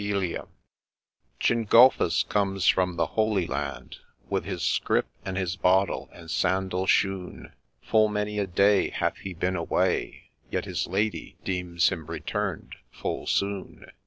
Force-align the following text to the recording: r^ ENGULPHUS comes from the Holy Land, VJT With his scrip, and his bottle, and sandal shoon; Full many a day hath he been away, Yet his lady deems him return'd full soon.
r^ 0.01 0.47
ENGULPHUS 1.51 2.23
comes 2.23 2.65
from 2.67 2.95
the 2.95 3.05
Holy 3.05 3.45
Land, 3.45 3.97
VJT 4.25 4.31
With 4.31 4.45
his 4.45 4.63
scrip, 4.63 5.05
and 5.23 5.37
his 5.37 5.55
bottle, 5.55 6.09
and 6.11 6.31
sandal 6.31 6.87
shoon; 6.87 7.53
Full 7.83 8.07
many 8.09 8.39
a 8.39 8.47
day 8.47 8.89
hath 8.89 9.17
he 9.17 9.35
been 9.35 9.55
away, 9.55 10.31
Yet 10.49 10.65
his 10.65 10.87
lady 10.87 11.37
deems 11.43 11.89
him 11.89 12.07
return'd 12.07 12.77
full 12.91 13.27
soon. 13.27 13.91